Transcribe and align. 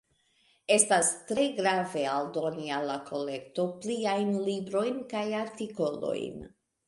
Estas 0.75 1.09
tre 1.31 1.43
grave 1.57 2.05
aldoni 2.13 2.71
al 2.79 2.89
la 2.91 2.97
kolekto 3.11 3.67
pliajn 3.85 4.33
librojn 4.49 4.99
kaj 5.15 5.25
artikolojn. 5.43 6.43